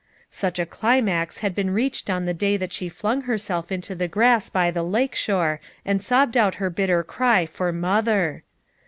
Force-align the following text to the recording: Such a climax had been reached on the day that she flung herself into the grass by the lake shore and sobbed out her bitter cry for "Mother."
Such 0.31 0.57
a 0.57 0.65
climax 0.65 1.37
had 1.45 1.53
been 1.53 1.69
reached 1.69 2.09
on 2.09 2.25
the 2.25 2.33
day 2.33 2.57
that 2.57 2.73
she 2.73 2.89
flung 2.89 3.21
herself 3.21 3.71
into 3.71 3.93
the 3.93 4.07
grass 4.07 4.49
by 4.49 4.71
the 4.71 4.81
lake 4.81 5.13
shore 5.13 5.61
and 5.85 6.03
sobbed 6.03 6.35
out 6.35 6.55
her 6.55 6.71
bitter 6.71 7.03
cry 7.03 7.45
for 7.45 7.71
"Mother." 7.71 8.41